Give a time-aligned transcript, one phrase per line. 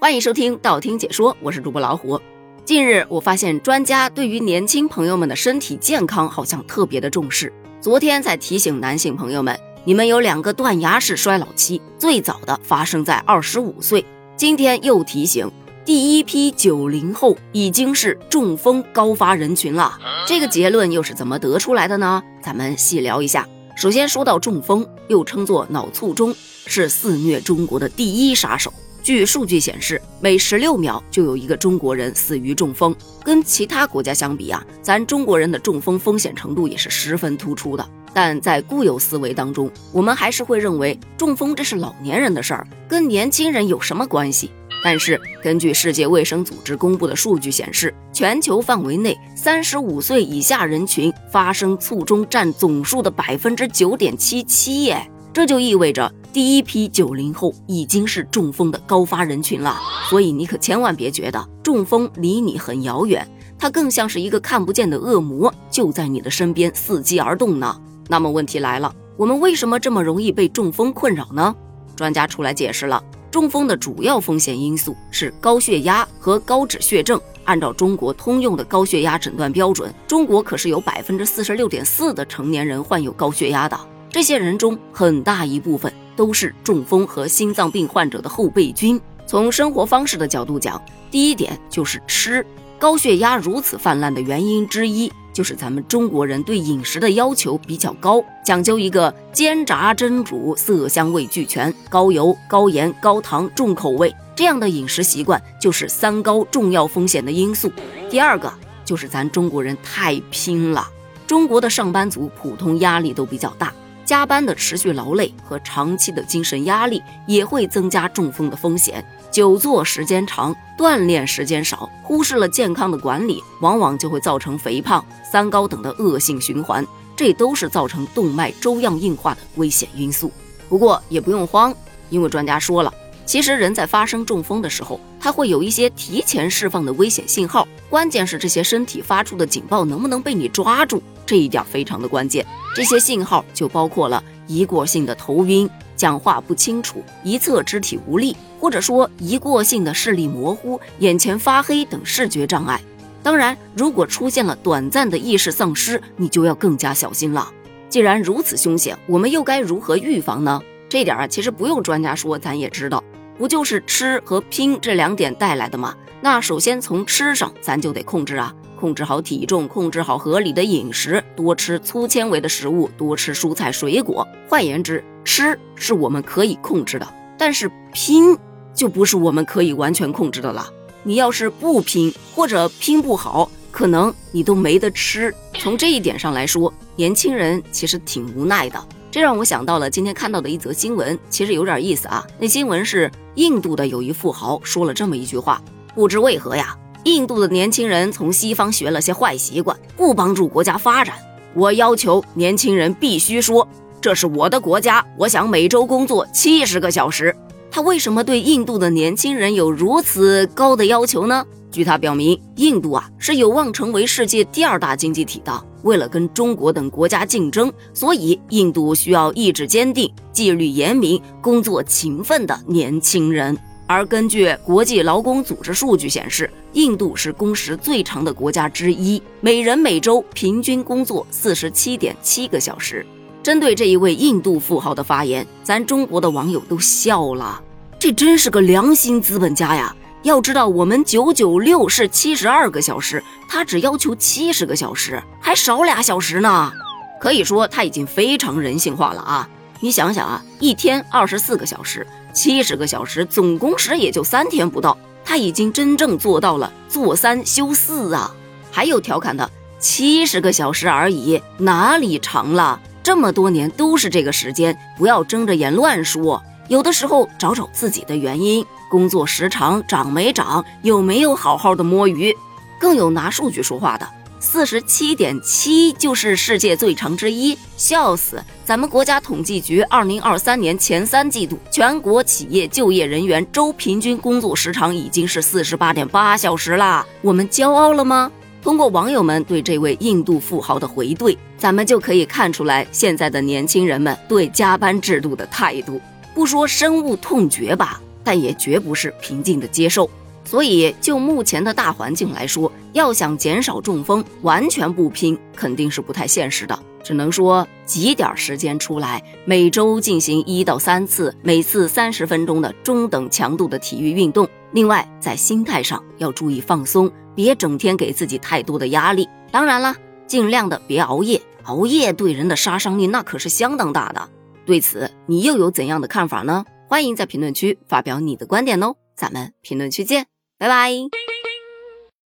[0.00, 2.20] 欢迎收听道听解说，我是主播老虎。
[2.64, 7.52] 近日我发现专家对于年轻朋友们的身体健康好像特别的重视。
[7.80, 14.04] 昨天在提醒男性朋友们，你们有两个断崖式衰老期，最早的发生在二十五岁。
[14.36, 15.50] 今天又提醒，
[15.84, 19.98] 第一批九零后已经是中风高发人群了。
[20.28, 22.22] 这个结论又是怎么得出来的呢？
[22.40, 23.44] 咱们细聊一下。
[23.76, 26.32] 首先说到中风，又称作脑卒中，
[26.66, 28.72] 是肆虐中国的第一杀手。
[29.08, 32.94] 据数据显示，每十六秒就有一个中国人死于中风。
[33.24, 37.88] 跟其他国家相比啊，咱中国人的中风风险程度也是十分突出的。
[38.12, 44.50] 但在固有思维当中，我们还是会认为中风这是老年人的事儿，跟年轻人有什么关系？
[44.84, 56.12] 但是根据世界卫生组织公布的数据显示，全球范围内三十五岁以下人群发生卒中占总数的百分之九点七七耶，这就意味着。
[56.32, 59.76] 第一批九零后已经是中风的高发人群了，
[60.10, 63.24] 所以你可千万别觉得中风离你很遥远，
[63.56, 67.80] 它更像是一个看不见的恶魔，就在你的身边伺机而动呢。
[68.08, 71.54] 那么问题来了，我们为什么这么容易被中风困扰呢？
[71.94, 77.20] 专家出来解释了，中风的主要风险因素是高血压和高脂血症。
[77.44, 83.78] 按照中国通用的高血压诊断标准，中国可是有百分之四十六点四的成年人患有高血压的，
[84.10, 85.92] 这些人中很大一部分。
[86.18, 89.00] 都是中风和心脏病患者的后备军。
[89.24, 92.44] 从生活方式的角度讲，第一点就是吃。
[92.76, 107.70] 高血压如此泛滥的原因之一，就是咱们中国人对饮食的要求比较高，讲究一个煎炸蒸煮，色香味俱全，高油、高盐、高糖、重口味这样的饮食习惯，就是三高重要风险的因素。
[108.10, 108.52] 第二个
[108.84, 110.84] 就是咱中国人太拼了，
[111.28, 113.72] 中国的上班族普通压力都比较大。
[114.08, 119.04] 加班的持续劳累和长期的精神压力也会增加中风的风险。
[119.30, 126.82] 久坐时间长，锻炼时间少，忽视了健康的管理，往往就会造成肥胖、三高等的恶性循环。
[127.14, 130.32] 这都是造成动脉粥样硬化的危险因素。
[130.70, 131.74] 不过也不用慌，
[132.08, 132.90] 因为专家说了，
[133.26, 141.02] 其实人在发生中风的时候，他会有一些提前释放的危险信号，关键是这些身体发出的警报能不能被你抓住。
[141.26, 142.46] 这一点非常的关键，
[142.78, 152.80] 这些信号就包括了一过性的头晕、讲话不清楚、一侧肢体无力，或者说一过性的视力模糊、眼前发黑等视觉障碍。
[153.20, 157.50] 当然，如果出现了短暂的意识丧失，你就要更加小心了。
[157.88, 160.62] 既然如此凶险，我们又该如何预防呢？
[160.88, 163.02] 这点啊，其实不用专家说，咱也知道，
[163.36, 165.96] 不就是吃和拼这两点带来的吗？
[166.20, 168.54] 那首先从吃上，咱就得控制啊。
[168.78, 174.26] 控制好体重，控制好合理的饮食，多吃粗纤维的食物，多吃蔬菜水果。
[174.48, 177.06] 换言之，吃是我们可以控制的，
[177.36, 178.38] 但是拼
[178.72, 180.64] 就不是我们可以完全控制的了。
[181.02, 185.34] 你要是不拼，或者拼不好，可能你都没得吃。
[185.54, 188.80] 从这一点上来说，年轻人其实挺无奈的。
[189.10, 192.24] 这让我想到了今天看到的一则新闻，其实有点意思啊。
[192.38, 195.60] 那新闻是印度的有一富豪说了这么一句话：
[195.94, 196.76] 不知为何呀。
[197.08, 201.14] 印度的年轻人从西方学了些坏习惯，不帮助国家发展。
[201.54, 203.66] 我要求年轻人必须说
[203.98, 207.34] ：“这是我的国家，我想每周工作七十个小时。”
[207.70, 211.44] 他为什么对印度的年轻人有如此高的要求呢？
[211.70, 215.64] 据他表明，印度啊是有望成为世界第二大经济体的。
[215.82, 223.56] 为了跟中国等国家竞争，所以印度需要意志坚定、纪律严明、工作勤奋的年轻人。
[223.88, 233.04] 而根据国际劳工组织数据显示，印度是工时最长的国家之一，每人每周平均工作四十七点七个小时。
[233.42, 237.58] 针对这一位印度富豪的发言，咱中国的网友都笑了。
[237.98, 239.96] 这真是个良心资本家呀！
[240.22, 246.70] 要知道，我们九九六是七十二个小时，他只要求七十个小时，还少俩小时呢。
[247.18, 249.48] 可以说他已经非常人性化了啊！
[249.80, 252.06] 你想想啊，一天二十四个小时。
[252.40, 258.32] 七十个小时总工时也就三天不到，他已经真正做到了做三休四啊！
[258.70, 262.80] 还有调侃的七十个小时而已，哪里长了？
[263.02, 266.40] 这么多年都是这个时间，不要睁着眼乱说。
[266.68, 272.32] 有的时候找找自己的原因，工作时长涨没涨，有没有好好的摸鱼？
[272.78, 274.08] 更有拿数据说话的。
[274.40, 278.42] 四十七点七就是世界最长之一，笑死！
[278.64, 288.30] 咱们国家统计局二零二三年前三季度全国企业就业人员周平均工作时长已经是四十八点八小时啦，我们骄傲了吗？
[288.62, 296.00] 通过网友们对这位印度富豪的回怼，咱们就可以看出来现在的年轻人们对加班制度的态度。
[296.32, 298.00] 不说深恶痛绝吧。
[298.24, 300.10] 但也绝不是平静的接受。
[300.48, 306.82] 所以，就目前的大环境来说，要想减少中风，完全不拼肯定是不太现实的。
[307.04, 314.48] 只能说挤点时间出来，每周进行一到三次，每次三十分钟的中等强度的体育运动。
[314.72, 319.28] 另外，在心态上要注意放松，别整天给自己太多的压力。
[319.50, 319.94] 当然了，
[320.26, 324.26] 尽量的别熬夜，熬夜对人的杀伤力那可是相当大的。
[324.64, 326.64] 对此，你又有怎样的看法呢？
[326.88, 330.37] 欢迎在评论区发表你的观点哦，咱们评论区见。
[330.58, 331.37] 拜拜。